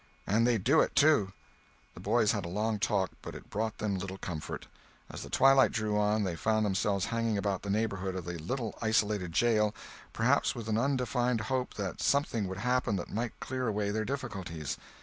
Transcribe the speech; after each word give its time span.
"And 0.25 0.47
they'd 0.47 0.63
do 0.63 0.79
it, 0.81 0.95
too." 0.95 1.31
The 1.93 1.99
boys 1.99 2.31
had 2.31 2.43
a 2.43 2.47
long 2.49 2.79
talk, 2.79 3.11
but 3.21 3.35
it 3.35 3.51
brought 3.51 3.77
them 3.77 3.99
little 3.99 4.17
comfort. 4.17 4.65
As 5.11 5.21
the 5.21 5.29
twilight 5.29 5.71
drew 5.71 5.95
on, 5.95 6.23
they 6.23 6.35
found 6.35 6.65
themselves 6.65 7.05
hanging 7.13 7.37
about 7.37 7.61
the 7.61 7.69
neighborhood 7.69 8.15
of 8.15 8.25
the 8.25 8.39
little 8.39 8.75
isolated 8.81 9.31
jail, 9.31 9.75
perhaps 10.11 10.55
with 10.55 10.67
an 10.67 10.77
undefined 10.79 11.41
hope 11.41 11.75
that 11.75 12.01
something 12.01 12.47
would 12.47 12.57
happen 12.57 12.95
that 12.95 13.13
might 13.13 13.39
clear 13.39 13.67
away 13.67 13.91
their 13.91 14.03
difficulties. 14.03 14.75